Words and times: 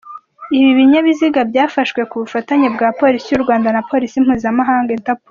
Ibi 0.59 0.69
binyabiziga 0.77 1.41
byafashwe 1.51 2.01
ku 2.09 2.15
bufatanye 2.21 2.67
bwa 2.75 2.89
Polisi 2.99 3.27
y’u 3.31 3.43
Rwanda 3.43 3.67
na 3.75 3.81
Polisi 3.91 4.15
mpuzamahanga 4.25 4.91
‘Interpol’. 4.97 5.19